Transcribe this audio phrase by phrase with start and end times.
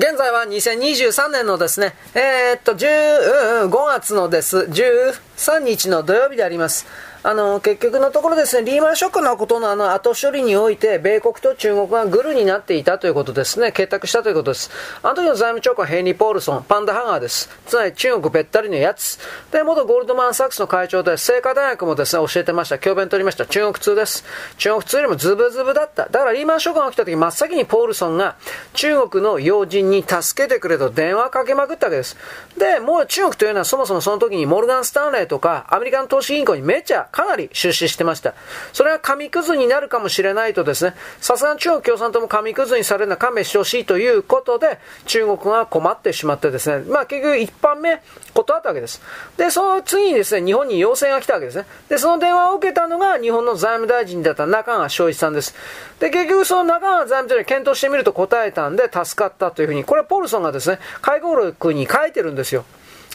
[0.00, 6.86] 現在は2023年のですね、えー、っと、15月のです、13日の土曜日であります。
[7.22, 14.70] あの、結局のところですね、リーマンショックのことのあの後処理において、米国と中国がグルになっていたということですね、結託したということです。
[15.02, 17.50] あの時の財務長官ヘンリー・ポールソン、パンダハガーです。
[17.66, 19.18] つまり中国べったりのやつ。
[19.50, 22.78] で、元ゴールドマン・サックスの会長で、聖火大学もですね、教えてました。
[22.78, 23.44] 教鞭取りました。
[23.44, 24.24] 中国通です。
[24.56, 26.06] 中国通よりもズブズブだった。
[26.06, 28.36] だからリーマンショックが起きた時、真っ先にポールソンが
[28.72, 32.16] 中国の要人に助けてくれと電話かけまくったわけです。
[32.56, 38.34] で、もう中国というのはそもそもその時にモルガン・スタンレーとかアメリカの投資銀行にめちゃかなり出資してました。
[38.72, 48.00] それは紙くずになるかもしれないとですね、さすがに中国共産党も紙くずにされるのは勘弁してほしいということで、中国が困ってしまってですね、まあ結局一般目
[48.34, 49.00] 断ったわけです。
[49.36, 51.66] で、その次にですね、日本に要請が来たわけですね。
[51.88, 55.54] で、その電話を受けたのが日本の財務大臣だった中川昭一さんです。
[55.98, 62.64] で、結局その中川財務大臣検討してみると答えたんで助かったというふうに、これはポルソンがですね、会合録に書いてるんですよ。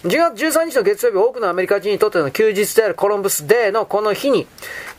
[0.05, 4.45] 10月13日の月曜日、多くのアメリカ人にとっての休日であるコロンブスデーのこの日に、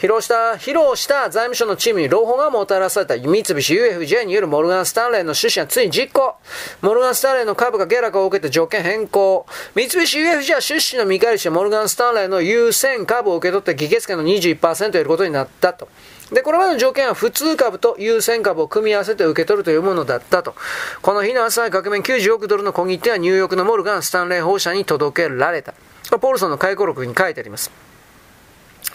[0.00, 6.34] 披露した、披露した財務省のチームに朗報がもたらされた三菱 UFJ によるモルガン・スタンレーの出資がついに実行。
[6.82, 9.46] モルガン・スタンレーの株が下落を受けて条件変更。
[9.77, 15.86] 三菱 UFJ は出資の見返りしてモルガン・スタンレーの優先株を受け取って議決権の21%を得ることになったと。
[16.32, 20.55] で、これまでの条件は普通株と優先株を組み合わせて受け取るというものだったと。
[21.02, 25.74] この日の朝、額面90億ドルの小切手はニューヨークのモルガン・スタンレー放射に届けられた。
[26.20, 27.70] ポールソンの回顧録に書いてあります。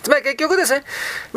[0.03, 0.83] つまり結局ですね、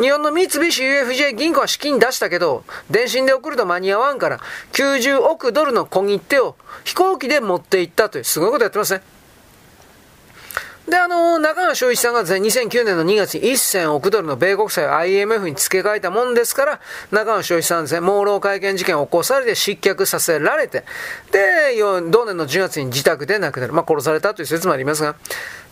[0.01, 4.39] 日本の三菱 UFJ 銀行は資金出したけど、電信で送ると間に合わんから、
[4.73, 9.01] 90億ドルの小切手を飛行機で持っていったという、すごいことやってますね。
[10.87, 20.83] で、あの、中川昭一さんがですね、2009年の2月に1000億ドルの米国債を IMF に付け替えたもんですから、中川昭一さんですね、盲ろ会見事件を起こされて失脚させられて、
[21.31, 23.73] で、同年の10月に自宅で亡くなる。
[23.73, 25.15] まあ、殺されたという説もありますが、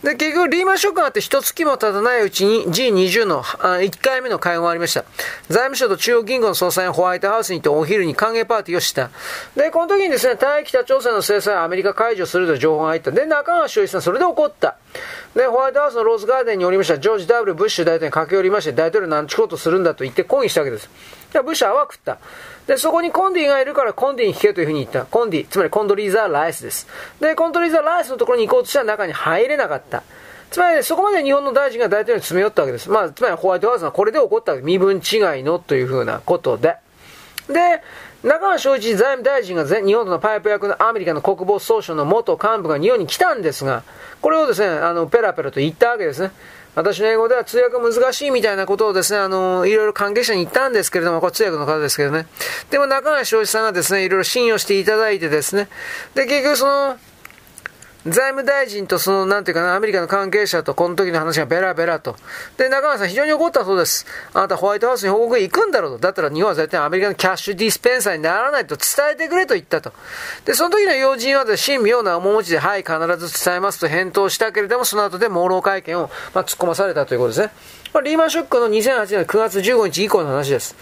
[0.04, 5.06] で、結局、リーマンショックがあって一月も経たないうちに G20 の1回目の会合がありました。
[5.48, 9.12] 財務省と中央銀行の総裁がホワイトハウスに行ってお昼に歓迎パーティーをした。
[9.56, 13.12] で、この時にですね、対北朝鮮の制裁をアメリカ解除するという情報が入った。
[13.12, 14.76] で、中川昭一さん、それで怒った。
[15.36, 20.90] で、ホワイトハウスのローズガーデンにおりましたジョージ・ W・ ブッシュ大統領に駆け寄りまして、大統領何ちことするんだと言って抗議したわけです。
[21.34, 22.20] で、ブッシュは食った。
[22.68, 25.06] で、そこにコンディがいるからコンディに聞けというふうに言った。
[25.06, 26.88] コンディ、つまりコンドリーザ・ライスです。
[27.20, 30.04] で、コンドリーザ・ライスのところに行こうとしたら中に入れなかった。
[30.52, 32.90] つまり、そこまで日本の大臣が大統領に詰め寄ったわけです。
[32.90, 36.76] まあ、つまりホワイトハウスはこれで起こった身分違いのというふうなことで。
[37.48, 37.82] で、
[38.24, 43.84] 中川昭一財務大臣が日本とのパイプ役のアメリカの国防総省の元幹部が日本に来たんですが、
[44.22, 46.32] これをですね、あの、ペラペラと言ったわけですね。
[46.76, 52.26] 私の英語では通訳難しいみたいなことをですね、あの、いろいろ関係者に言ったんですけれども、これ通訳の方ですけどね。
[52.72, 55.68] でも中川翔一さんがですね、いろいろ信用していただいてですね、
[56.16, 56.98] で、結局その、
[58.06, 62.18] 財務大臣とその、なんていうかな、アメリカの関係者とこの時の話がベラベラと。
[62.58, 64.06] で、中川さん非常に怒ったそうです。
[64.34, 66.00] あなたホワイトハウスに報告行くんだろうと。
[66.00, 69.94] だったら日本は絶対アメリカのキャッシュディスペンサーにならないと伝えてくれと言ったと。
[70.44, 77.52] で、その時の要人はですね、神妙な面持ちで、はい、必ず伝えますと返答したけれども、その後で朦朧会見を、まあ、突っ込まされたということですね。
[77.94, 80.76] まあ、リーマンショックの2008年9月15日以降の話です。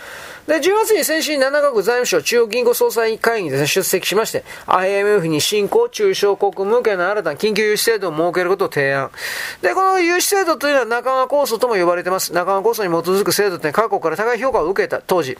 [0.47, 9.11] で、10月に先進7カ国財務省中央銀行総裁会議で、ね、出席しまして、IMF に新興中小国向けの新たな緊急融資制度を設けることを提案。
[9.61, 12.33] で、この融資制度というのは仲間構想とも呼ばれています。
[12.33, 15.37] 仲間構想に基づく制度というのは各国から高い評価を受けた当時。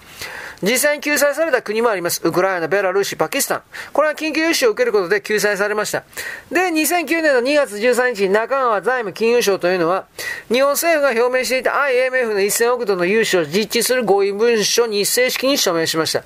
[0.61, 2.21] 実際に救済された国もあります。
[2.23, 3.61] ウクライナ、ベラルーシ、パキスタン。
[3.93, 6.03] これは緊急融資を受けることで救済されました。
[6.51, 10.05] で、2009年の2月13日中川財務金融省というのは、
[10.51, 16.23] 日本政府が表明していた IMF の1000億ドルの融資を実地する合意文書に正式に署名しました。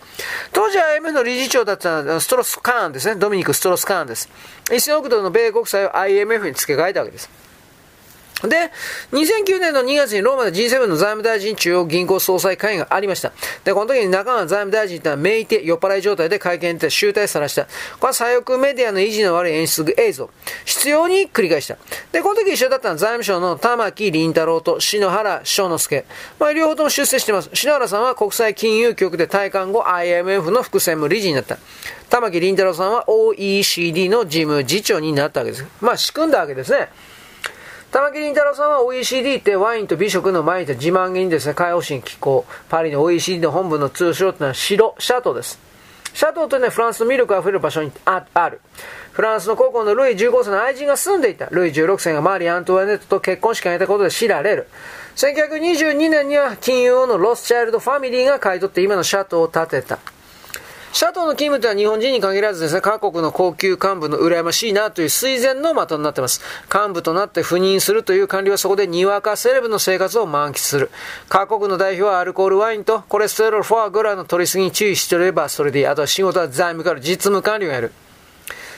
[0.52, 3.16] 当時 IMF の理事長だったストロスカーンですね。
[3.16, 4.30] ドミニク・ストロスカーンです。
[4.66, 7.45] 1000億ドルの米国債を IMF に付け替えたわけです。
[8.48, 8.72] で、
[9.12, 13.32] 2009年の2月にローマで G7 の財務大臣中央銀行総裁会議がありました。
[13.64, 17.66] で、この時に中川財務大臣とはめいて酔っ払い状態で会見で集大さらした。
[17.66, 17.70] こ
[18.04, 20.30] れは左翼メディアの維持の悪い演出映像。
[20.66, 21.78] 必要に繰り返した。
[22.12, 26.06] で、この時一緒だったのは財務省の玉木麟太郎と篠原翔之助。
[26.40, 27.50] まあ、両方とも出世してます。
[27.54, 31.58] 篠原さんは国際金融局で退官後 IMF の副専務理事になった。
[32.10, 35.66] 玉木麟太郎さんは OECD の事務次長になったわけです。
[35.82, 36.90] まあ、仕組んだわけですね。
[37.96, 45.58] 玉木麟太郎さんは OECD ってワインと美食の前に自慢げにですね、海洋神機構、パリの OECD の本部の通称というのは白、シャトーです。
[46.14, 48.60] シャトーというのはフランスのミルクあふれる場所にあある。
[49.14, 51.46] フランスの高校のルイ15世の愛人が住んでいた。
[51.46, 54.68] ルイ16世がマリー・アントワネットと結婚式を挙げたことで知られる。
[55.16, 60.00] 1922年には金融王のロスチャイルドファミリーが買い取って今のシャトーを建てた。
[60.96, 66.40] シャトーの勤務というのは日本人に限らずですね、各国の高級幹部の羨ましいなという垂涎の的になっています。
[66.74, 70.90] 幹部となって赴任するという官僚はそこでにわかセレブの生活を満喫する。
[71.28, 75.86] 各国の代表はアルコールワインとコレステロール、フォアグラの取りすぎに注意してればそれでいい。
[75.86, 77.92] あとは仕事は財務から実務管理をやる。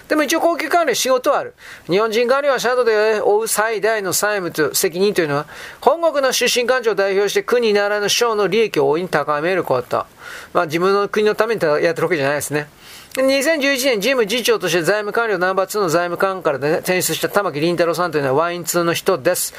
[0.08, 1.54] でも一応高級管理仕事はある。
[1.88, 5.48] 日本人管理はシャドウで負う最大の債務と責任というのは、
[5.82, 10.06] 本国の出身官庁を代表して国ならぬ省の利益を大いに高めること。
[10.54, 12.68] まあ自分の国のためにやってるわけじゃないですね。
[13.18, 19.56] 2011年、ジム次長として財務官僚ナンバー2の財務官から、ね、転出した玉木凛太郎さんというのはワイン2の人です。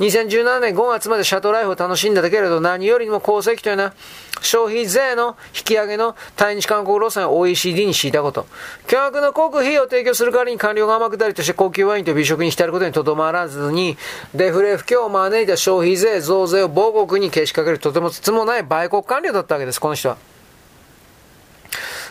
[0.00, 3.94] 2017年5月までシャトーライフを楽しんだだけれど、何よりも功績というのは、
[4.42, 8.46] 消費税の引き上げの対日韓国路線を OECD に敷いたこと。
[8.86, 13.96] 巨額の航空費を提供する代わりに官僚が天下りとして高級ワインと美食に浸ることにとどまらずに、
[14.34, 20.27] デフレ不況を招いた消費税増税を母国にけしかけるとてもつつもない売国官僚だったわけです、この人は。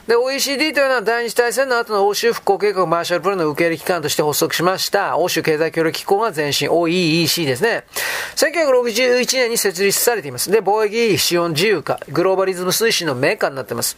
[0.08, 5.18] で、OECD というのは第二次大戦の後の欧州復興計画マーシャルプランの受け入れ機関として発足しました。
[5.18, 7.84] 欧州経済協力機構が前身、OEEC ですね。
[8.38, 10.50] 1961年に設立されています。
[10.50, 13.98] で、貿易資本自由化、グローバリズム推進のメーカーになっています。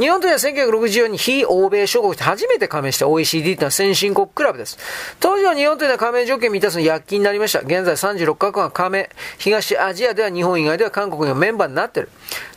[0.00, 4.78] 日本というのは1964年に非欧米諸国で初めて加盟した OECD というのは先進国クラブです。
[5.20, 7.60] 当時は日本というのは加盟条件を満たすの躍起になりました。
[7.60, 9.10] 現在36カ国が加盟。
[9.38, 12.08] 東アジアでは日本以外では韓国がメンバーになっている。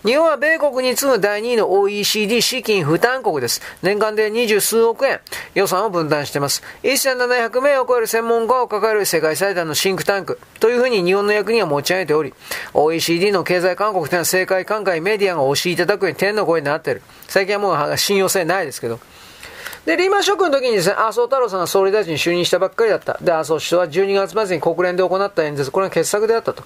[0.05, 3.61] 日本は米国に次ぐ第2位の OECD 資金負担国です。
[3.81, 5.21] 年間で二十数億円
[5.55, 6.61] 予算を分担しています。
[6.83, 12.33] 1700名を超える専門家を抱える世界最大のシンクタンクというふうに日本の役人は持ち上げており、
[12.73, 17.01] OECD の経済勧告というのは政界寛解メディアが押しいただくように天の声になっている。
[17.29, 18.99] 最近はもう信用性ないですけど。
[19.85, 23.17] で、リーマンショックの時にですね、麻生太郎さんが総理大臣に就任したばっかりだった。
[23.21, 26.63] で、麻生首相は12月末に国連で行った演説、これが傑作であったと。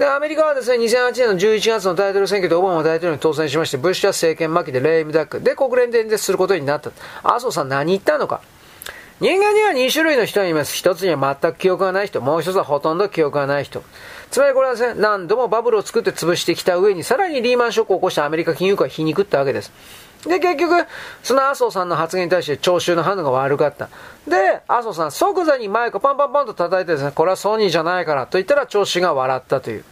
[0.00, 6.90] で、アメリカはですね、2008年の11月の大統領選挙でオバマ大統領に当選しまして、ブッシュは政権末期でレイムダックで国連で演説することになった。
[7.22, 8.40] 麻生さん何言ったのか。
[9.20, 10.74] 人間には2種類の人がいます。
[10.74, 13.82] 一つには全く記憶がない人、もう一つはほとんど記憶がない人。
[14.30, 19.70] つまりこれはですね、何度もバブルを作って潰してきた上に、さらにリーマンショックを起こしたアメリカ金融界は皮肉ったわけです。
[20.26, 20.86] で、結局、
[21.22, 23.88] その麻生さんの発言に対して聴衆の反応が悪かった。
[24.28, 29.84] で、麻生さん、即座にマイクをパンパンパンと叩いてですね、これはソニーじゃないからと言ったら聴衆が笑ったという。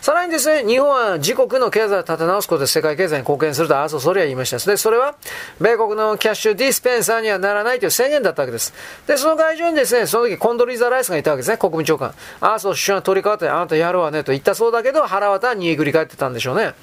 [0.00, 4.58] さらにですね、日本は自国の経済を立て直すことで世界経済に貢献すると麻生総理は言いました。
[4.58, 5.16] で、それは、
[5.60, 8.72] 米国のキャッシュディスペンサーにはならないという宣言だったわけです。
[9.08, 12.14] で、その会場にですね、その時コンドリーザ・ライスがいたわけですね、国務長官。
[12.40, 16.74] 麻生首相が取り替わって、あなたやるわねと言ったそうだけど、腹渡は煮えくり返ってたんでしょうね。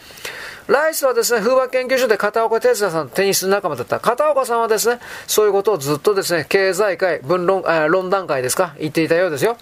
[0.67, 3.99] ライスはですね、風馬研究所で片岡哲也さんテニス仲間だった。
[3.99, 9.57] 片岡さんはですね、そういうことをずっとですね、経済界、文論、あ論壇会ですか、言っていたようですよ。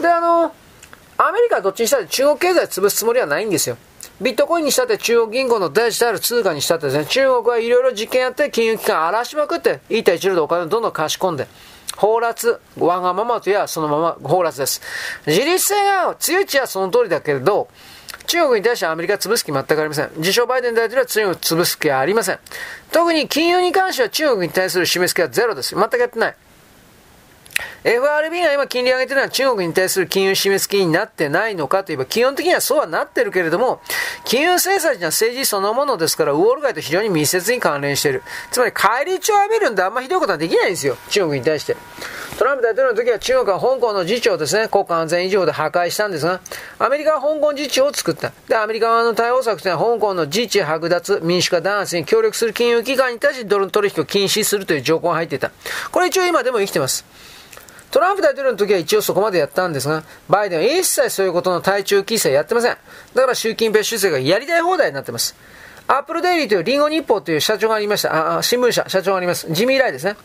[0.00, 0.52] で、あの、
[1.18, 3.76] アメリカはどっちにしたって中国経済潰すつもりはないんですよ。
[4.20, 11.46] ビットコインにしたって中国銀行のデジタル通貨にしたってですね、中国はいろいろ実験やって金融機関荒らしまくって、一帯一路でお金をどんどん貸し込んで、
[11.96, 14.80] 放辣、わがままといやそのまま放辣です。
[15.26, 17.68] 自立性が強いちゃその通りだけれど、
[18.26, 20.10] 中国に対してアメリカ潰す気全くありません。
[20.16, 22.38] 自称バイデン大統領は中国潰す気はありません。
[22.92, 25.74] 特に金融に関しては中国に対する示す気はゼロです。
[25.74, 26.36] 全くやってない。
[27.86, 33.80] FRB が今金利上げてるのは中国に対する金融締め付けになってないのかといえば、基本的にはそうはなってるけれども、
[34.24, 38.24] 金融制裁というのは政治そのものですから、ウォール街と非常に密接に関連している。
[38.50, 40.96] つまり、返り血を浴びるんであんまひどいことはできないんですよ。
[41.10, 41.76] 中国に対して。
[42.40, 46.40] トランプ大統領の時は中国は香港の自治をですね、国家安全維持法で破壊したんですが、
[46.80, 48.32] アメリカは香港自治を作った。
[48.48, 55.52] で、アメリカ側の対応策というのは香港の自治剥奪、民主化弾圧に協力する金融機関に対してドル取引を禁止するという条項が入っていた。
[55.92, 57.35] これ一応今でも生きてます。
[57.90, 62.76] トランプ大統領の時は一応そこまでやったんですが、バイデンは一切そういうことの対中規制やってません。
[63.14, 65.36] だから習近平主席がやりたい放題になってます。
[65.88, 68.38] アップルデイリーというリンゴ日報という社長がありました。
[68.38, 69.46] あ、新聞社、社長があります。
[69.52, 70.16] ジミー・ライですね。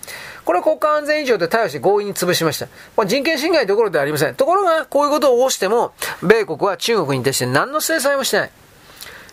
[0.43, 2.67] これは国家安全以上で対応して強引に潰しました。
[2.95, 4.33] これ人権侵害どころではありません。
[4.33, 8.51] ところが、こういうことを起こしても、米国は中国に対して何の制裁もしてない。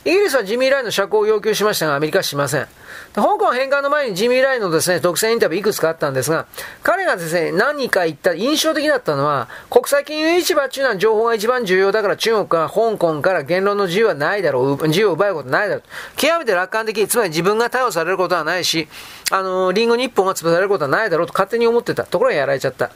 [0.04, 2.68] イギリスはジミー・ライの釈放を要求しましたが、アメリカはしません。
[3.14, 6.46] 香港返還の前にジミー・ライのですね、独占インタビューいくつかあったんですが、
[6.82, 15.84] 彼がですね、何か言った印象的だったのは、国際金融市場っていうのは情報が一番重要だから中国は香港から言論の自由はないだろう、自由を奪うことないだろう。
[16.16, 18.88] 極めて楽観的、つまり自分が逮捕されることはないし、
[19.30, 22.04] あのー、リンゴ日本が潰されることはないだろうと勝手に思ってた。
[22.04, 22.90] ところがやられちゃった。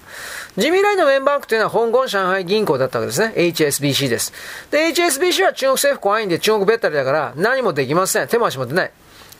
[0.56, 3.32] ジミー・ライのメンバンクというのは香港上海銀行だったわけですね。
[3.36, 4.32] HSBC です。
[4.70, 8.28] で、HSBC は中国政府怖いんで中国べったりだから何もできません。
[8.28, 8.92] 手回しも出ない。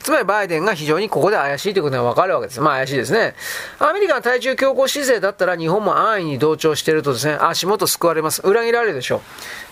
[0.03, 2.59] つまりバイデンが非常にここで怪しいということがわかるわけです。
[2.59, 3.35] まあ怪しいですね。
[3.79, 8.41] アメリカが対中強硬姿勢だったら日本も安易に同調しているとですね、足元救われます。
[8.41, 9.21] 裏切られるでしょう。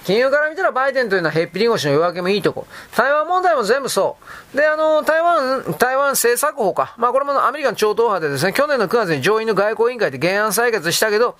[0.05, 2.65] 金融から見たらバイデンというのはへっぴり腰の夜明けもいいとこ。
[2.95, 4.15] 台湾問題も全部そ
[4.53, 4.57] う。
[4.57, 6.95] で、あの、台湾、台湾政策法か。
[6.97, 11.35] まあこれもアメリカの超党派でですね、去年の9月に上院の外交委員会で原案採決したけど、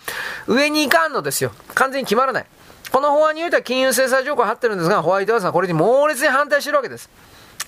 [0.48, 1.54] 上に行かんのですよ。
[1.76, 2.46] 完全に決まらない。
[2.92, 7.10] この法案においては金融制裁条項を張ってるんですが、ホワイトハウスはこれに猛烈に反対してるわけです。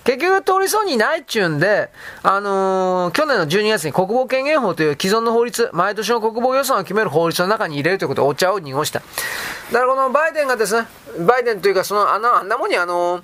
[0.04, 1.88] 結局通りそうにないっちゅうんで、
[2.22, 9.00] あのー、去年の12月に国防権限法という既存の法律、毎年の国防予算を決める法律の中に入れるということでお茶を濁した。
[9.00, 10.86] だからこのバイデンがですね、
[11.26, 13.22] バイデンというかそのあんなあんなもんにあのー、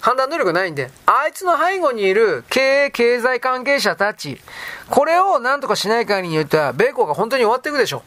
[0.00, 4.40] 判断能力ないんで、あいつの背後にいる経営、経済関係者たち、
[4.90, 7.98] これを何とかしない限りによっては、米国が本当に終わっていくでしょ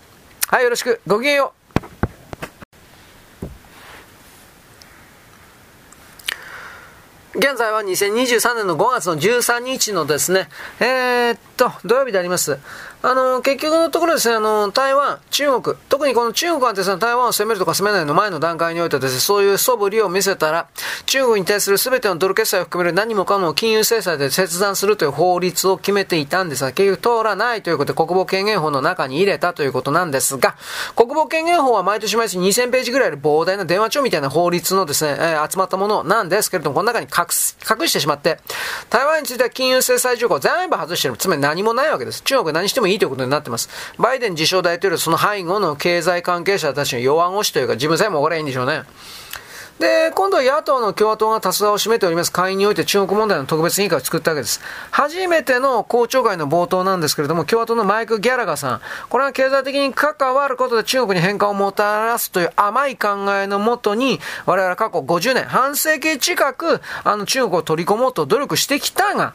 [0.52, 0.56] う。
[0.56, 1.02] はい、よろしく。
[1.06, 1.65] ごきげんよう。
[7.38, 10.48] 現在は2023年の5月の13日のですね、
[10.80, 12.60] えー、っと、土曜日であります。
[13.02, 20.68] あの、結局のところですね、あの、台湾、中国、特にこの中国はですね、台湾を攻めるとか攻めないの前の段階においてですね、そういう素振りを見せたら、
[21.06, 30.56] 中国に対する全てのドル決済を含める何もかも金融制裁で切断するという法律を決めていたんですが、結局通らないということで国防権限法の中に入れたということなんですが、
[30.96, 38.40] 国防権限法は毎年毎年2000ページぐらいで膨大な電話帳みたいな法律のですね、えー、集まったものなんですけれども、この中に隠す、隠してしまって、
[38.90, 41.18] 台湾については金融制裁条項を全部外してる。
[41.18, 42.22] つまり何もないわけです。
[42.22, 43.70] 中国何してもいいということになってます。
[43.98, 48.84] バイデン自称大統領、その背後の経済関係者たちの弱腰というか、自分さえも分からへんでしょうね。
[49.80, 54.62] で、今度は野党の共和党が多数派を占めております会員において中国問題の特別委員会を作ったわけです。
[54.90, 69.34] 初めての公聴会の冒頭なんですけれども、共和党のマイク・ギャラガーさん、これは経済的に関わることで中国に変化をもたらすという甘い考えのもとに、我々過去50年、半世紀近く、あの中国を取り込もうと努力してきたが、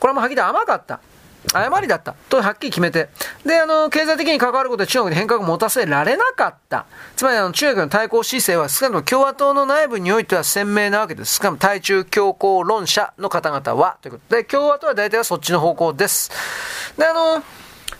[0.00, 1.00] これもはっきり甘かった。
[1.52, 3.08] 誤りだったとはっきり決めて、
[3.44, 6.86] で、あの、経済的に関わることで中国に変革を持たせられなかった。
[7.16, 11.36] つまり、あの、中国の対抗姿勢は、少なくとも共和党の内部においては鮮明なわけです。
[11.36, 16.30] しかも、対中強硬論者の方々は、ということで、共和党は大体はそっちの方向です。
[16.96, 17.42] で、あの、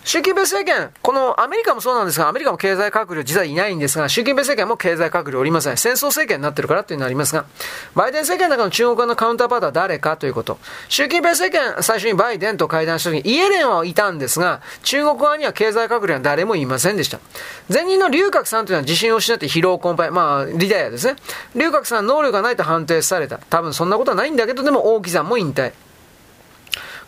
[0.09, 5.77] 習近平政権、このアメリカもそうなんですが、アメリカも経済閣僚実はいないんですが、習近平政権も経済閣僚おりません。
[5.77, 7.45] 戦争政権になってるからというのがありますが、
[7.93, 10.57] バイデン政権の中の中国側のカウンターパートは誰かということ。
[10.87, 17.19] 習近平政権、最初にバイデンと会談した時に、イエレンはいたんですが、中国側には経済閣僚は誰もいませんでした。
[17.71, 21.17] 前任の劉鶴さんというのは自信を失って疲労困憊、まあ、リダイアですね。
[21.53, 23.37] 劉鶴さん能力がないと判定された。
[23.37, 25.71] 多分そんなことはないんだけど、でも大木さんも引退。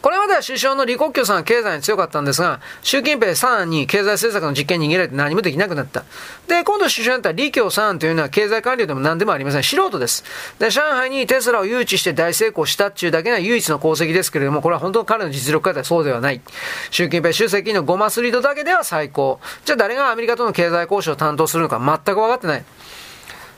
[0.01, 6.03] これまでは首相の李克強さんは経済に強かったんですが、習近平さんに経済政策の実権に逃げられて何もできなくなった。
[6.47, 9.63] で、今度首相になった李強さんというのは経済官僚でも何でもありません。
[9.63, 10.23] 素人です。
[10.57, 16.41] で、上海にテスラを誘致して大成功したっていうだけが唯一の功績ですけれども、これは本当に彼の実力からはそうではない。
[16.89, 19.39] 習近平主席のごますりとだけでは最高。
[19.65, 22.65] じゃあ誰がアメリカとの経済交渉を担当するのか全く分かってない。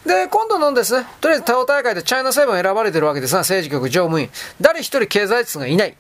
[0.06, 4.30] で、今度のですね、とりあえずタオ大会でチャイナセブン選ばれてるわけですが、政治局常務員。
[4.60, 5.96] 誰一人経済室がいない。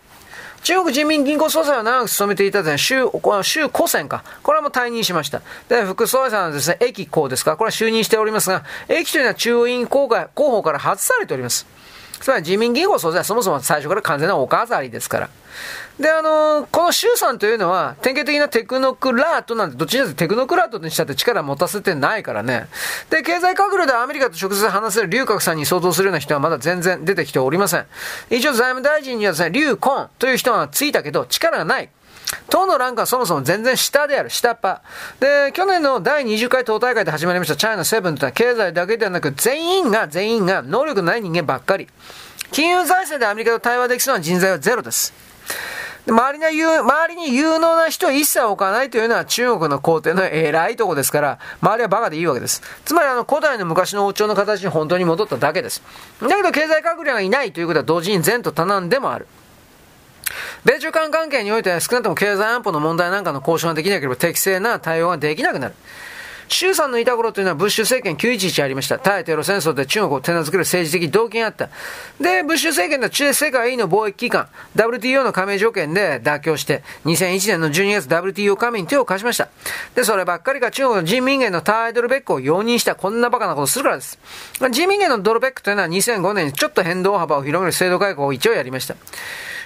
[0.63, 3.11] 中国人民銀行総裁を長く務めていたですね、周、
[3.43, 4.23] 周古戦か。
[4.43, 5.41] これはもう退任しました。
[5.67, 7.57] で、副総裁のですね、駅公ですか。
[7.57, 11.67] これは就任しておりますが、駅というのは中央委員公会、広報から外されております。
[12.23, 15.29] つまり自民銀行総裁はそもそも最初から完全なお飾りですから。
[15.99, 22.67] で、あのー、この衆参というのは、典型的なテクノクラートなんて、どっちにせよテクノクラートにしたって力持たせてないからね。
[23.09, 27.85] で、経済閣僚でアメリカと直接話せる劉鶴さんに相当するような人はまだ全然出てきておりません。
[28.29, 31.89] 一応財務大臣にはですね、劉根という人がついたけど、力がない。
[32.49, 34.79] 党のランクはそもそも全然下である、下っ端。
[35.19, 41.87] で、去年の第20回党大会で始まりましたチャイナセブンというのは経済だけではなく、全員が、全員が能力のない人間ばっかり。
[42.51, 45.13] 金融財政でアメリカと対話できそうな人材はゼロです。
[46.05, 52.61] 周りの言う、周りに有能な人を一切置かないというのは中国の皇帝の偉いとこですから、周りはバカでいいわけです。
[52.83, 55.81] つまりあの古代の昔の王朝の形に本当に戻っただけです。
[56.21, 59.27] だけど経済閣僚がいないということは同時に善と多難でもある。
[60.65, 65.75] 米中間関係においては少なくとも経済安保の問題なんかの交渉ができなければ適正な対応ができなくなる。
[66.47, 68.99] 周さんのいた頃というのはブッシュ政権911ありました。
[68.99, 71.69] 対テロ戦争で中国を手なずける政治的動機があった。
[72.19, 79.49] で、ブッシュ政権で中世界の貿易機関、WTO の加盟条件で妥協して、2001年の12月 WTO 加盟に手を貸しました。
[79.95, 84.19] で、そればっかりが中国の人民元のタイドルベックを容認したこんなバカなことするからです。
[84.71, 88.95] 人民元のドルベックというのは2005年にちょっと変動幅を広げる制度改革を一応やりました。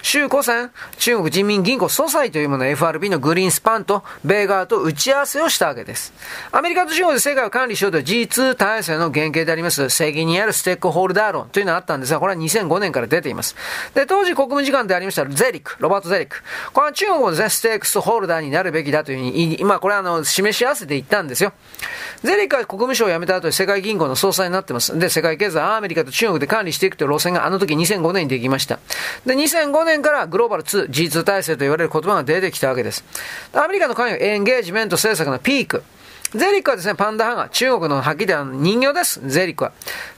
[0.07, 6.13] 週古線、中国人民銀行総裁というもの FRB のグリーンスパンと米側と打ち合わせをしたわけです。
[6.53, 13.57] アメリカと中国で世界を管理しようという G2 体制の原型であります責任あるステークホルダー論というのがあったんですが、これは2005年から出ています。
[13.95, 16.41] で、当時国務次官でありましたゼリック、ロバート・ゼリック。
[16.71, 21.51] これは中国もですね、ステークスホルダーになるべきだというふうに、今これはあの、示し合わせていったんですよ。
[22.23, 24.97] ゼリックは国務省を辞めた後で世界銀行の総裁になってます。
[24.97, 28.79] で、世界経済はアメリカと中国で管理していくという路線があの時2005年にできました。
[29.25, 33.03] で、2005年からグローバル2、G2 体制と言われる言葉が出てきたわけです。
[33.53, 35.83] アメリカの関与、エンゲージメント政策のピーク。
[36.33, 39.71] ゼリックはですね、パンダ派が、中国の覇気であの人形です、ゼリックは。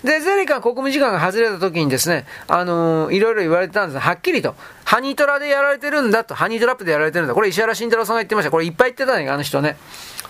[0.04, 4.56] で、ゼリックは国務次官が外れた時にですね、あのー、いろいろ言われてたんですはっきりと、
[4.90, 7.36] ハニトラでやられてるんだと、ハニートラップでやられてるんだ。
[7.36, 8.50] これ石原慎太郎さんが言ってました。
[8.50, 9.78] これいっぱい言ってたね、あの人ね。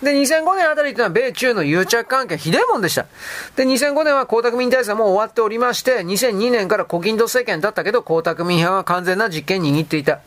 [0.03, 3.05] で、2005年あたりというのは米中の癒着関係ひどいもんでした。
[3.55, 10.19] で、2005年は江沢民体制も終わっておりまして、2002年から胡錦涛政権だったけど、江沢民派は完全な実権握っていた。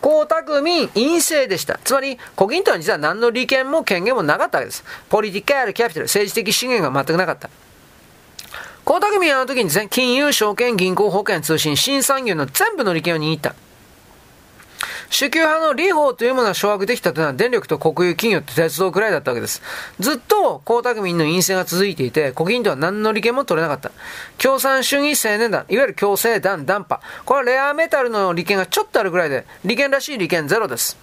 [0.00, 1.80] 江沢民陰性でした。
[1.82, 4.84] つまり、胡錦涛は実は何の利権も権限もなかったわけです。
[5.08, 7.50] ポリティカルキャピタル、政治的資源が全くなかった。
[8.86, 13.56] 江沢民はあの時にですね、金融、証券、銀行、保険、通信、新産業の全部の利権を握った。
[15.12, 19.60] 主給派の利法というものが掌握できたというのは電力と国有企業と鉄道くらいだったわけです。
[20.00, 23.92] ずっと江沢民の陰性が続いていて、国民とは何の利権も取れなかった。
[24.42, 27.06] 共産主義青年団、いわゆる共生団、団派。
[27.26, 30.96] これはレアメタルの利権がちょっとあるくらいで、利権らしい利権ゼロです。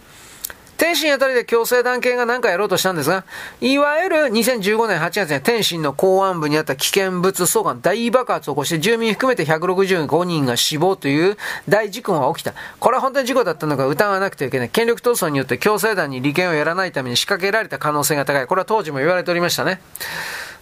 [0.80, 3.26] 天津あたりで強制団系が何かやろうとしたんですが、
[3.60, 12.54] いわゆる2015年8月に天津の公安部にあった危険物相関大爆発を起こして住民含めて165人が死亡という大事故が起きた。
[12.80, 14.70] これは本当に事故だったのか疑わなくてはいけない。
[14.70, 18.48] 権力闘争によって強制団に利権をやらないために仕掛けられた可能性が高い。
[18.48, 19.82] これは当時も言われておりましたね。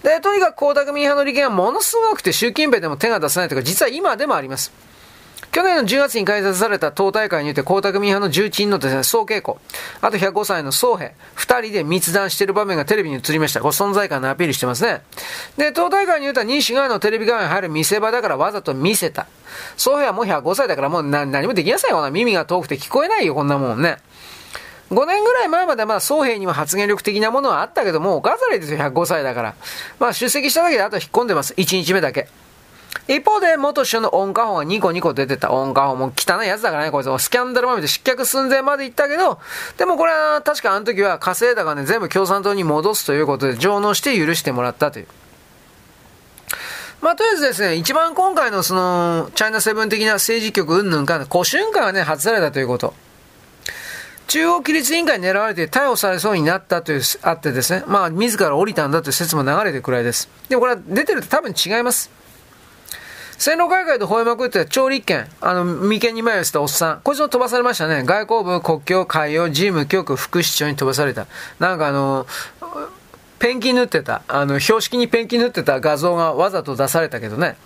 [0.01, 4.71] で、とにかく江沢民派の利権はものすごくて習近平でも手が出せないというか、実は今でもあります。
[5.51, 9.57] 去年の10月に開催された党大会によって江沢民派の重鎮のですね、総稽古、
[10.01, 13.61] あと105歳の総兵、二人で密談している場面がテレビに映りました。
[13.61, 15.01] これ存在感のアピールしてますね。
[15.57, 19.27] で、党大会によっては西側のテレビ側に入る見せ場だからわざと見せた。
[19.77, 22.09] 総兵はもう105歳だからもう何もできなさいよ。
[22.11, 23.97] 耳が遠くて聞こえないよ、こんなもんね。
[24.91, 29.55] 5年ぐらい前までまあ、総兵にも発言力的なものはあったけども、おかざりですよ、105歳だから。
[29.99, 31.53] まあ、出席しただけであと引っ込んでます。
[31.55, 32.27] 1日目だけ。
[33.07, 35.51] 一方で、元首相の音歌法が2個2個出てた。
[35.51, 37.17] 音歌法も汚いやつだからね、こいつ。
[37.19, 39.39] スキャンダルまみで失脚寸前まで行ったけど、
[39.77, 45.07] でもこれは確かあの時は稼いだがね、全部共産党に戻すということで、上納して許してもらったという。
[47.01, 52.93] まあ、とりあえずですね、一番今回のその、チャイナセブン的な政治局云々か、古春会がね、外されたということ。
[54.27, 60.27] 中央規律委員会に狙われて逮捕されそうになったという、あってですね、まあ、自ら降りたんだという説も流れてくらいです。
[60.49, 62.16] でもこれは出てると多分違います。
[63.37, 68.03] 線路海外で吠えまくって超立憲、あの、眉間に前をしたおっさん、こいつも飛ばされましたね。
[68.03, 71.27] 外交部、国境、海洋、事務局、副市長に飛ばされた。
[71.59, 72.25] なんかあの、
[73.39, 77.57] ペンキ塗ってた、あの、標識にペンキ塗ってた画像がわざと出されたけどね。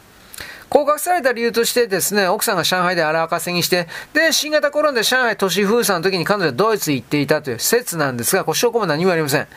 [0.68, 9.48] 降格された理由としてですね、奥さんが上海で荒稼ぎして、で、新型コロナで上海都市封鎖の時に彼女はドイツ行っていたという説なんですが、これ証拠も何もありません。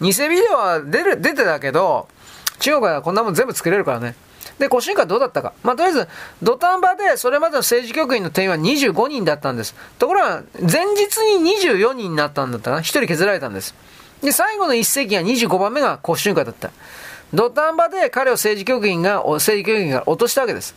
[0.00, 2.08] 偽ビデオは出る、出てたけど、
[2.58, 4.16] 中国はこんなもん全部作れるからね。
[4.58, 5.52] で、古新会どうだったか。
[5.62, 6.08] まあ、とりあえず、
[6.42, 9.74] 土壇場でそれまでの政治局員の定員は25人だったんです。
[9.98, 12.82] ところが、前日に24人になったんだったかな。
[12.82, 13.74] 1人削られたんです。
[14.22, 16.70] で、最後の一席が25番目が古新会だった。
[17.34, 20.74] 土壇場で彼を政治局員が、政治局員が落としたわけです。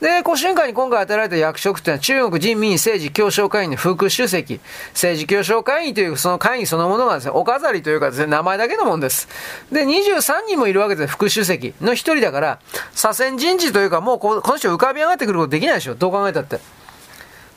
[0.00, 4.60] で、古春会に今回与えられた役職というのは中国人民政治協商会議の副主席、
[4.92, 9.28] 政治協商会議というその会議そのものがですね、お飾りというかですね、名前だけのもんです。
[9.70, 12.58] で、23人もいるわけです、副主席の一人だから、
[12.92, 16.58] 左遷人事というかもうこの人浮かび上がってくることできないでしょ、どう考えたって。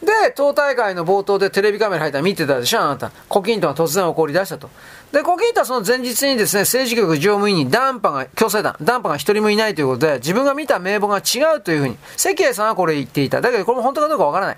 [0.04, 3.12] で、党大会の冒頭でテレビカメラ入ったら見てたでしょ、あなた。
[3.30, 4.70] 胡錦涛が突然怒り出したと。
[5.13, 13.39] で、胡錦涛はその前日にですね、政治局常務委員にダンパが、強制団、ダンパが一人もいないということで、自分が見た名簿が違うというふうに、関英さんはこれ言っていた。
[13.39, 14.58] だけどこれも本当かどうかわからない。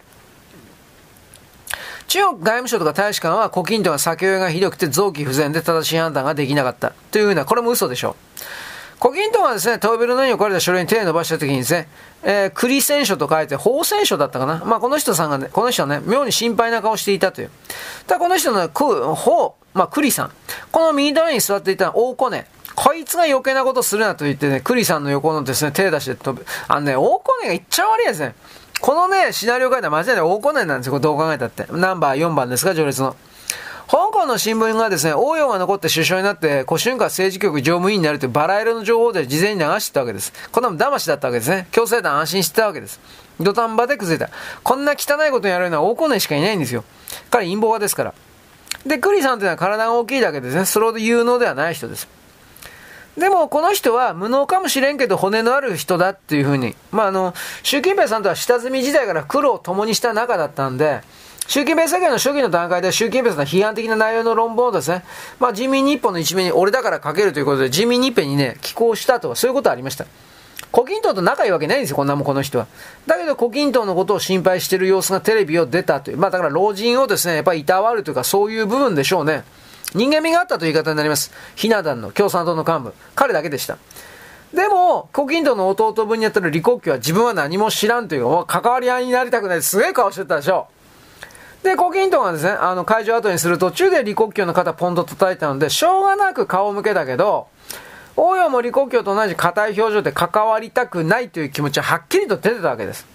[2.08, 6.94] 中国外務省とか大使館は胡錦涛が酒酔いがひどくて臓器不全で正しい判断ができなかった。
[7.12, 8.16] というふうな、これも嘘でしょう。
[9.00, 11.90] 胡錦涛がですね、トーベルのように置かれた書類に手を伸ばしたときにですね、
[12.24, 14.64] えー、栗選書と書いて、法選書だったかな。
[14.64, 17.50] まあ、この人さんがね、この人はね、妙に心配な顔していたという。
[18.08, 20.32] ただ、この人の、く、法、まあ、栗さん。
[20.72, 22.48] この右隣に座っていた大子ね。
[22.76, 26.46] こいつが余計なことするなと言ってね、栗さんの横のですね、手出して飛ぶ。
[26.68, 28.36] あのね、大子ねがいっちゃ悪いですね。
[28.80, 31.00] このね、シナリオ書いたら間違いない大子ねなんですよ。
[31.00, 31.66] どう考えたって。
[31.72, 33.16] ナンバー4番ですか、序列の。
[33.88, 40.32] 香港の新聞がですね、応用が残って首相になって、古春華政治局常務委員になるというバラ色の情報で事前に流してたわけです。
[40.52, 41.68] こんなも騙しだったわけですね。
[41.72, 43.00] 強制団安心してたわけです。
[43.40, 44.32] 土壇場で崩れた。
[44.64, 46.84] こんな汚いことやるのは大根しかいないんですよ。
[47.30, 48.14] 彼陰謀家ですから。
[48.86, 50.66] で、クリさんというのは体が大きいだけですね。
[50.66, 52.08] それほど有能ではない人です。
[53.18, 56.76] でも、この人は無能かもしれんけど骨のある人だっていうふうに。
[56.92, 61.02] まあ、あの、習近平さんとは下積み時代から苦労を共にした仲だったんで、
[61.48, 65.04] 習近平政権の初期の段階で習近平さんの批判的な内容の論文をですね、
[65.40, 70.06] まあ、人民日報の一面に俺だから書けるということで、人民日報にね、寄稿したとか、そういうことありました。
[70.76, 72.68] 胡錦涛と仲いいわけないんですよ、こんなもん、この人は。
[73.08, 76.18] だけど、胡錦涛のことを心配してる様子がテレビを出たという。
[76.18, 79.46] まあ、だから老人をですね、やっぱりいたわるというか、そういう部分でしょうね。
[79.94, 81.32] 人間味があったという言い方になります。
[81.56, 82.94] ひな壇の共産党の幹部。
[83.16, 83.78] 彼だけでした。
[84.54, 90.68] でも、胡錦涛の弟分にやってる李克強は自分は何も知らんという、関わり合いになりたくないすげえ顔してたでしょ。
[91.64, 97.48] で、胡錦涛がですね、あの、会場後にする途中で李克強の肩ポンと叩いたので、しょうがなく顔向けたけど、
[98.18, 103.06] 応用も李克強と同じ硬い表情で関わりたくないという気持ちははっきりと出てたわけです。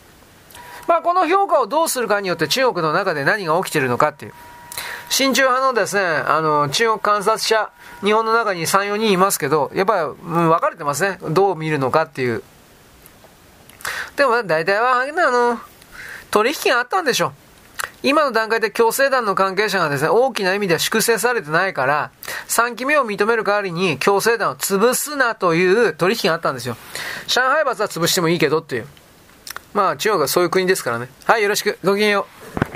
[0.87, 4.33] まあ、この評価をどうするかによって中国の中で何が起きてるのかっていう。
[5.09, 7.71] 親中派のですね、あの、中国観察者、
[8.03, 11.19] 日本の中に3、4人いますけど、やっぱり、うん、分かれてますね。
[11.31, 12.43] どう見るのかっていう。
[14.17, 15.61] でも、大体は、あの、
[16.31, 17.50] 取引があったんでしょう。
[18.03, 22.11] 今の段階で共生団の関係者がですね、大きな意味では粛清されてないから、
[22.49, 26.77] 3期目を認める代わりに共生団を潰すなという取引があったんですよ。
[27.27, 28.87] 上海罰は潰してもいいけどっていう。
[29.75, 31.09] まあ中国がそういう国ですからね。
[31.25, 31.79] はい、よろしく。
[31.85, 32.27] ごきげんよ
[32.67, 32.70] う。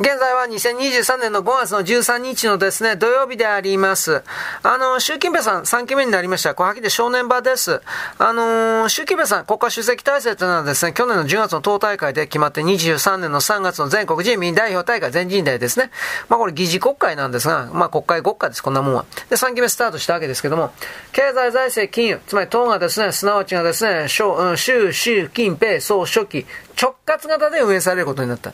[0.00, 4.24] 現在は2023年の5月の13日のですね、土曜日であります。
[4.64, 6.56] あの、習近平さん3期目になりました。
[6.56, 7.80] 小はで正念場です。
[8.18, 15.92] あの、習近平さん国家主席体制というのはですね、去年の10月の党大会で決まって23年の3月の全国人民代表大会全人代ですね。
[16.28, 19.04] まあこれ議事国会なんですが、まあ国会国家です、こんなもんは。
[19.30, 20.72] で、3期目スタートしたわけですけども、
[21.12, 26.46] 経済財政金融、つまり党がですね、すなわちがですね、習、習近平総書記、
[26.82, 28.52] 直轄型で運営されることになった。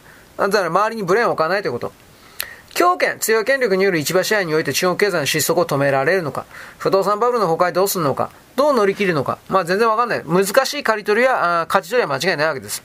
[0.48, 1.92] だから周りにブレーンを置かないということ。
[2.74, 6.46] 強権、強い権力による市場支配において中国経済の失速を止められるのか、
[6.78, 10.22] 不動産バブルの崩壊どうするのか、どう乗り切るのか、まあ全然わかんない。
[10.24, 12.82] 難しい刈り取りや、あ勝ち取りは間違いないわけです。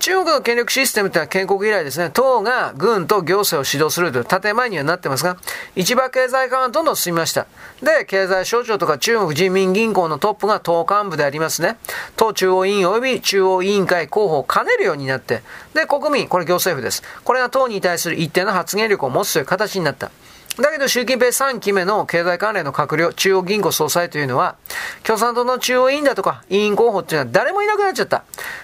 [0.00, 5.38] 中国の権力システムというのは建国以来ですね、党が軍と行政を指導するという建前にはなってますが、
[5.76, 7.46] 市場経済化がどんどん進みました。
[7.82, 11.78] で、経済省庁とか中国人民銀行のトップが党幹部でありますね。
[12.16, 17.02] 党中央委員及び中央委員会候補を兼ねるようになって、で、国民、これ行政府です。
[17.24, 20.10] これが党に対する一定の発言力を持つという形になった。
[20.56, 24.54] だけど習近平3期目の経済関連の閣僚、中央銀行総裁というのは、
[25.02, 28.22] 共産党の中央委員だとか委員候補っていうのは誰もいなくなっちゃった。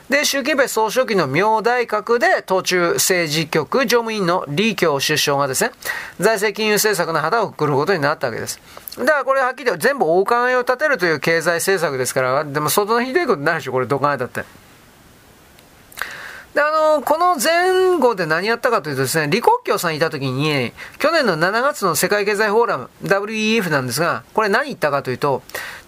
[0.09, 5.73] で、習近平総書記の明大閣で、党中政治局常務委員の李強首相がですね、
[6.21, 8.61] 財政金融政策の旗をくくることになったわけです。
[8.97, 14.45] だからこれはっきり言って全部大考えを立てるという経済政策ですから、でも相当ひどいことになるでしょ、これどう考えたって。
[16.55, 25.43] で、あの、この前後で何やったかというとですね、李克強さんいた時に、去年の7月の世界経済フォーラム、WEF なんですが、これ何言ったかというと、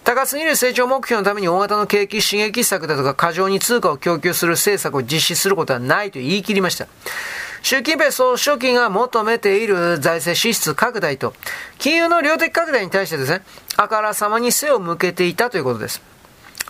[0.05, 6.87] 高すぎる成長目標のために大型の景気刺激策だとか過剰に通貨を供給する政策を実施することはないと言い切りました。
[7.61, 11.33] 習近平総書記が求めている財政支出拡大と、
[11.77, 13.41] 金融の量的拡大に対してですね、
[13.75, 16.01] あからさまに背を向けていたということです。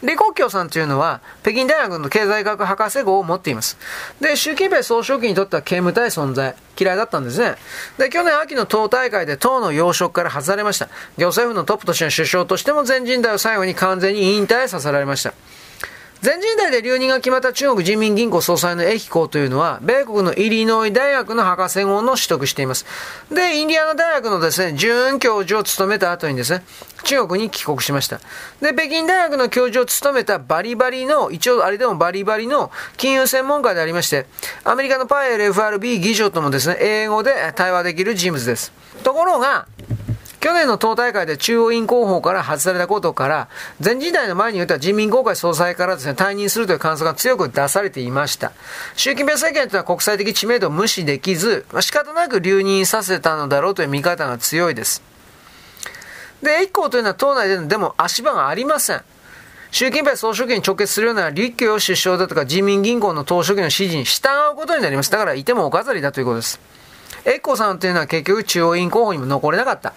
[0.04, 3.78] 李克強さんというのは、北京大学の経済学博士号を持っています。
[4.20, 7.56] で、習近平総書記にとっては刑務体存在、嫌いだったんですね。
[7.98, 10.90] で、去年秋の党大会で党の要職から外されました。
[11.18, 15.34] 行政府のトップとしての首相としても全人代を最後に完全に引退させられました。
[16.24, 22.86] 全人代で留任が決まった中国人民銀行総裁の駅校というのは、米国のイリノイ大学の博士号の取得しています。
[23.30, 26.64] で、インディアナ大学のですね、准教授を務めた後にですね、
[27.04, 28.22] 中国に帰国しました。
[28.62, 34.26] で、北京大学の教授を務めたバリバリの、一応あれでもバリバリの金融専門家でありまして、
[34.64, 38.72] アメリカのパイエル FRB 議長ともですね、英語で対話できる人物です。
[39.04, 39.68] ところが、
[40.44, 43.48] 去年の党大会で中央委員候補から外されたことから、
[43.82, 48.52] 前時代の前に言った人民公会総裁からですね、退任するという感想が強く出されていました。
[48.98, 55.02] 習近平政権というのは国際的知名度を無視できず、仕方なく留任させたのだろうという見方が強いです。
[56.42, 59.02] で、一行というのは党内でのでも足場がありません。
[59.72, 65.10] 習近平総書記に直結するような立教首相だとか人民銀行の党書記の指示に従うことになります。
[65.10, 66.60] だからいてもお飾りだということです。
[67.26, 69.94] エッコさんっていうのは結局中央委員候補にも残れなかった。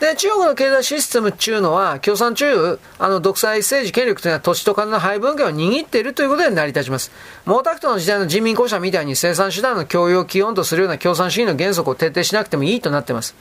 [0.00, 7.12] で、中国の経済システムっていうのは、共産中、あの、独裁政治権力というのは土地と金の配分権を握っているということで成り立ちます。
[7.44, 13.36] 毛沢東の時代の人民公社みたいに生産手段の供与を基本とするような共産主義の原則を徹底しなくてもいいとなっています。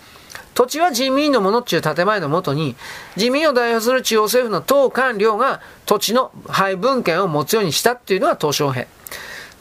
[0.54, 2.76] 土地は人民のものっていう建前のもとに、
[3.16, 8.86] 人民を代表する中央政府の党官僚が土地の配分権を持つようにしたっていうのが東小平。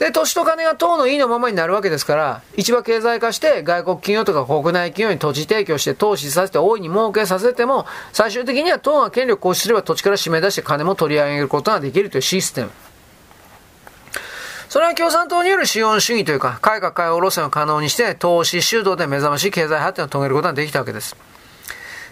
[0.00, 7.84] で、土地と金が党の意のままになるわけですから、市場経済化して外国企業とか国内企業に土地提供して投資させて大いに儲けさせても、
[8.14, 12.70] 最終的には党が権力を行使すれば土地から締め出して金も取り上げることができるというシステム。
[14.70, 21.14] それは共産党による資本主義というか、改革開放路線を可能にして、投資主導で目覚ましい経済発展を遂げることができたわけです。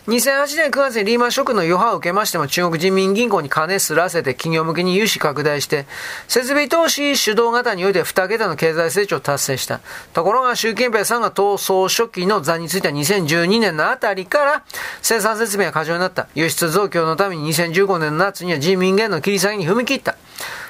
[0.08, 5.84] 2008年9月にリーマンショックの余波を受けましても中国人民銀行に金すらせて企業向けに融資拡大して、
[6.28, 9.80] 設備投資主導型において2桁の経済成長を達成した。
[10.14, 14.64] ところが習近平さんが党総書記の座についた2012年のあたりから
[15.02, 16.26] 生産設備が過剰になった。
[16.34, 20.16] 輸出増強のために2015年の夏には人民元の切り下げに踏み切った。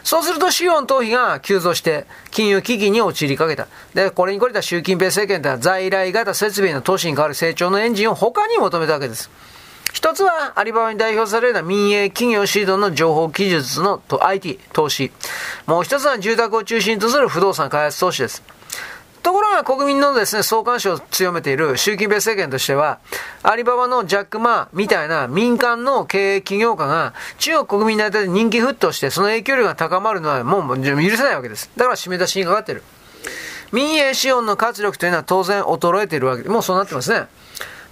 [0.09, 3.69] そうすると資本逃避が急増して、金融危機に陥りかけた。
[3.93, 9.29] で、これにこれた習近平政権では在来型設備の投資に代わる成長のエンジンを他に求めたわけです。
[9.93, 15.13] 一つは、アリババに代表されるような民営企業シードの情報技術の IT、投資。
[15.67, 18.43] もう一つは住宅を中心とする不動産開発投資です。
[19.29, 22.99] ところが国民のですね、相関心を強めている習近平政権としては、
[23.43, 31.71] アリババのジャック・マーみたいな民間の経営企業家が中国国民の間で人気沸騰して、その影響力が高まるのはもう許せないわけです。
[31.77, 32.83] だから締め出しにかかっている。
[33.71, 37.27] 民営資本の活力というのは当然衰えているわけで、もうそうなってますね。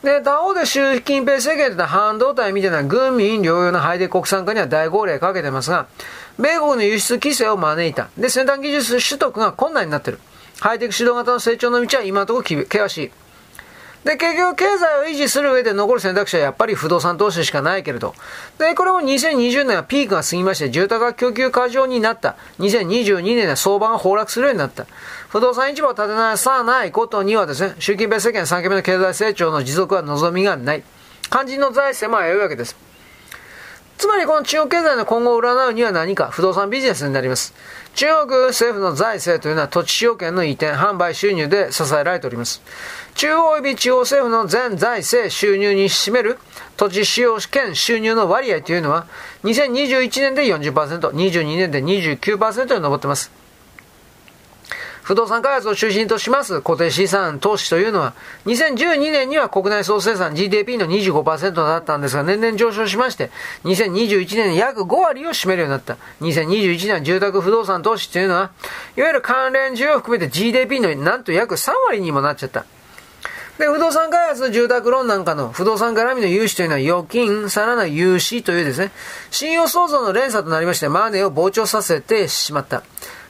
[0.03, 5.87] で、他方で習近平政権というのは半導体みたいな軍民療養のハイデ国産化には大号令かけてますが、
[6.38, 8.09] 米国の輸出規制を招いた。
[8.16, 10.20] で、先端技術取得が困難になっている。
[10.60, 13.10] ハイテク指導型の成長の道は今のところ険しい。
[14.04, 18.14] で、結局経済を維持する上で残る選択肢はやっぱり不動産投資しかないけれど。
[18.56, 22.36] で、これも2020年はピークが過ぎまして住宅が供給過剰になった。
[22.60, 24.86] 2022年は相場が崩落するようになった。
[25.28, 30.84] 不動産市場を立てなさないことにはですね、習近平政権3期目の経済成長の持続は望みがない。
[31.28, 32.76] 肝心の財政も危ういわけです。
[33.98, 37.54] つまりこの中国経済の今後を占うには何か不動産ビジネスになります。
[37.96, 42.61] 中国政府の財政というのは土地使用権の移転、販売収入で支えられております。
[43.14, 46.38] 中央及び地方政府の全財政収入に占める
[46.76, 49.06] 土地使用権収入の割合というのは
[49.44, 53.45] 2021年で40%、22年で29%に上っています。
[55.06, 58.14] 不動産開発を中心とします固定資産投資というのは、
[58.46, 63.30] 2012年には国内総生産 GDP の25%だったんですが、年々上昇しまして、
[63.62, 65.96] 2021年に約5割を占めるようになった。
[66.22, 68.50] 2021年は住宅不動産投資というのは、
[68.96, 72.64] いわゆる関連需要を含めて GDP のなんと約3割にもなっちゃった。
[73.58, 78.90] で、不動産開発の、住宅ローンなんかの不動産絡みの融資というのは預金、さらなる融資というですね、
[79.30, 82.82] 信用創造の連鎖となりまして、マネーを膨張させてしまった。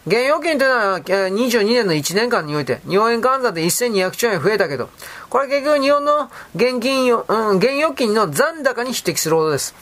[0.07, 4.88] 現預金というのは22年の1年間において日本円換算で1200兆円増えたけど、
[5.29, 9.75] これ結局日本の現金、うん、現預金の残高に匹敵するほどです。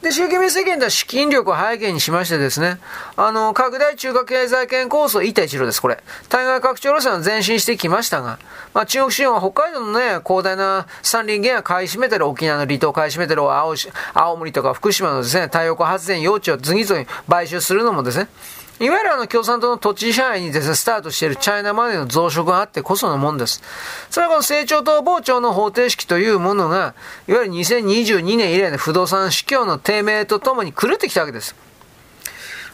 [0.00, 2.78] で、習近平政権では資金力を背景にしましてですね、
[3.16, 6.02] あの、拡大中華経済圏構想一帯一路です、これ。
[6.30, 8.38] 対外拡張路線は前進してきましたが、
[8.72, 13.74] まあ、中国資本は北海道のね、広大な山林源を買い占めてる沖縄の離島を買い占めてる青
[14.14, 18.28] 青森とか福島のですね、太陽光発電用地を次々買収するのもですね、
[18.80, 23.62] いわゆるあの共産党の土地支配にですね、スタートしているチャイナマネーの増殖があってこそのもんです。
[24.08, 26.94] それはこの成長と膨張の方程式というものが、
[27.28, 31.54] いわゆる2022年以来の不動産市況の低迷とともに狂ってきたわけです。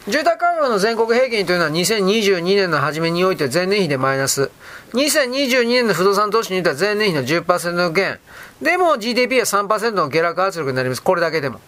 [0.07, 4.53] 住宅価格の全国平均というのは2022年の初めにおいて前年比でマイナス。
[4.93, 8.21] 2022年の不動産投資においては前年比の10%減。
[8.63, 11.03] でも GDP は3%の下落圧力になります。
[11.03, 11.61] これだけでも。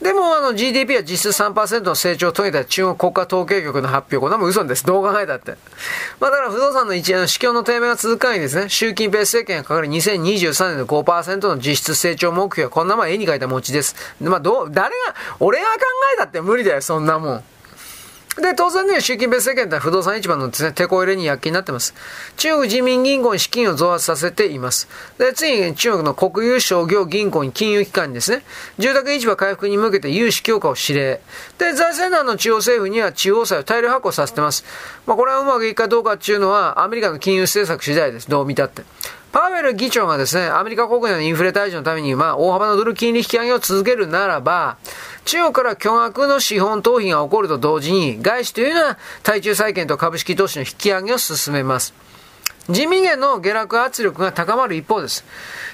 [0.00, 4.18] でもあの GDP は実質3%の成長を遂げた中国国家統計局の発表。
[4.18, 4.84] これはもう嘘です。
[4.84, 5.56] どう考えたって。
[6.20, 13.96] まあだから不動産の一円の市況の低迷が続く限りですね、習近平政権がかかる2023年の5%の実質成長目標はこんなまあ絵に描いた餅です。
[14.20, 15.80] まあどう、誰が、俺が考
[16.14, 17.44] えたって無理だよ、そんなもん。
[18.36, 21.94] で、当然ね、習近平政権って不動産市場のですね、手こ入れに躍起になってます。
[22.36, 24.88] 中国人民銀行に資金を増発させています。
[25.16, 28.42] で、次に中国の国有商業銀行に金融機関にですね、
[28.78, 31.20] 住宅市場回復に向けて融資強化を指令。
[31.58, 34.64] で、財政難の中央政府には地方債を大量発行させてます。
[35.06, 38.28] まあ、これはうまくいくかどうかっていうのは、アメリカの金融政策次第です。
[38.28, 38.82] どう見たって。
[39.36, 44.78] パウエル議長がですね、アメリカ国内のインフレ退治のために、まあ、大幅なドル金利引き上げを続けるならば、
[45.26, 51.92] 中国から巨額の資本逃避が起こると同時に、外資というのは対中債券と株式投資の引き上げを進めます。
[52.70, 55.22] 人民元の下落圧力が高まる一方です。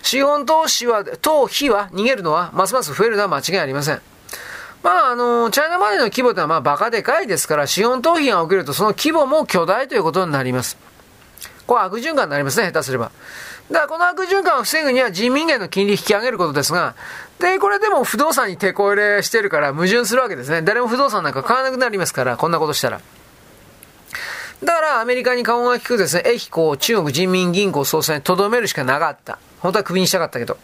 [0.02, 4.02] 資本投資は、投費は逃げるのは、ますます増えるのは間違いありません。
[4.82, 10.76] まあ、あの、チャイナマネーの規模ってのはまあバカでかいですから、資本投費が起きるとその規模も巨大ということになります。
[11.66, 13.12] これ悪循環になりますね、下手すれば。
[13.72, 16.94] だからこの悪循環を防ぐには人民元の金利引き上げることですが、
[17.38, 20.60] で、これでも不動産に手こ入れしてるから矛盾するわけですね。
[20.62, 23.00] 誰も不動産なんか買わなくなりますから、こんなことしたら。
[24.62, 29.38] だからアメリカに顔が利くですね、駅こう中国人民銀行総裁にとどめるしかなかった。
[29.60, 30.58] 本当はクビにしたかったけど。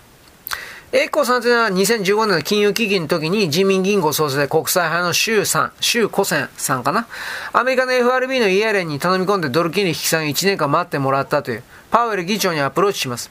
[0.91, 7.07] 栄光さんというのは2015年の金融危機の時に人民銀行総裁で国際派の周さん、周古仙さんかな。
[7.53, 13.31] アメリカの FRB のイエレンに頼み込んでドル金利引き下げ1年間待ってもらったという、パウエル議長にアプローチします。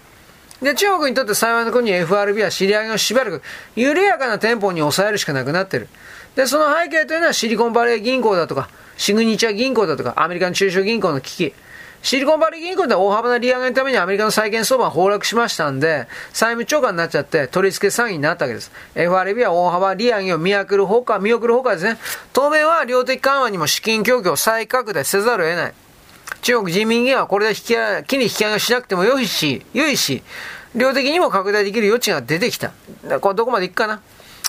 [0.61, 3.41] で、中国にとって幸いの国に FRB は知り合いをしばらく
[3.75, 5.89] 緩やかなテンポに抑えるしかなくなっている。
[6.35, 11.53] で、その背景というのはシリコンバレー銀行だとか、シグニチャー銀行だとか、アメリカの中小銀行の危機。
[12.01, 18.71] シリコンバレー銀行で大幅な利上げのためにアメリカの債券相場が崩落しましたんで、債務超過になっちゃって取り付け詐欺になったわけです。
[18.95, 21.97] FRB は大幅利上げを見送るほか、見送るほかですね。
[22.31, 25.73] 当面は量的緩和にも資金供給を再拡大せざるを得ない。
[26.41, 30.23] 中国人民銀はこれで引き上げ、金利引き上げをしなくても良いし、良いし、
[30.75, 32.71] 量的にも拡大できる余地が出てきた。
[33.19, 34.01] これどこまでいくかな。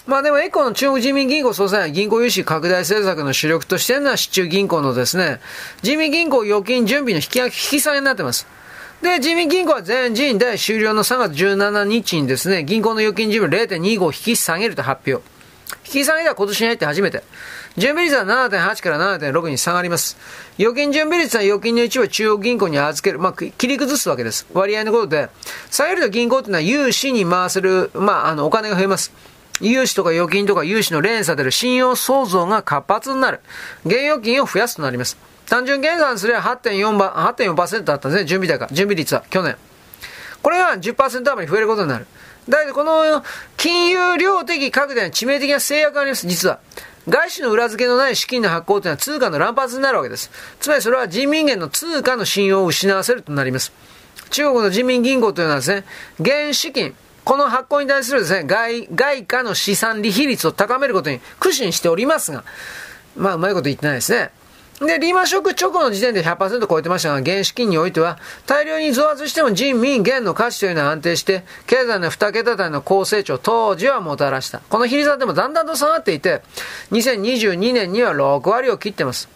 [0.08, 5.38] まあでもエコの中国人民銀行総裁は銀行融資拡大政策の主力としてるのは市中銀行のですね、
[5.82, 8.46] 人民銀行預金準備の引き引き下げになってます。
[9.02, 15.22] で、人民銀行は全人代終了の3月17日にですね、銀行の預金準備0.25引き下げると発表。
[15.84, 17.22] 引き下げでは今年に入って初めて。
[17.76, 20.16] 準備率は7.8から7.6に下がります。
[20.58, 23.18] 預金準備率は預金の一部を中央銀行に預ける。
[23.18, 24.46] まあ、切り崩すわけです。
[24.54, 25.28] 割合のことで。
[25.70, 29.12] 下げると銀行っていうのは融資に回せる、まあ、あの、お金が増えます。
[29.60, 33.40] 融資とか預金とか融資の連鎖でる信用創造が活発になる。
[33.84, 35.16] 現預金を増やすとなります。
[35.46, 38.66] 単純計算すれば 8.4%, 8.4だったんですね、準備高。
[38.72, 39.56] 準備率は、去年。
[40.42, 42.06] これが10%余り増えることになる。
[42.48, 43.24] だけど、この
[43.56, 46.60] 金融量的拡大に致命的な制約があります、実は。
[47.08, 50.30] 外資の裏付けのない資金の発行というのは通貨の乱発になるわけです。
[50.60, 53.72] つまりそれは人民元の通貨の信用を失わせるとなります。
[54.30, 55.84] 中国の人民銀行というのはですね、
[56.20, 56.94] 現資金、
[57.28, 62.42] この発行に対するですね、外、外貨の資産利比率を高めることに苦心しておりますが、
[63.18, 64.30] まあ、うまいこと言ってないですね。
[64.80, 74.60] で、リーマンショック直後の時点で100%超えてましたが、原資金においては、大量に増圧しても人民元の価値というのは安定して、経済の2桁台の高成長当時はもたらした。
[74.60, 76.40] この比率はでもだんだんと下がっていて、
[76.92, 79.28] 2022年には6割を切ってます。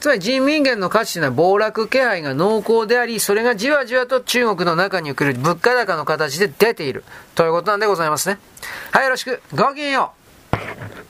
[0.00, 7.04] つまり人民元の価値というのは暴落気配が濃厚であり、それがじわじわと中国の中に送る物価高の形で出ている。
[7.34, 8.38] ということなんでございますね。
[8.92, 9.42] はい、よろしく。
[9.54, 10.12] ごきげんよ
[10.52, 11.07] う。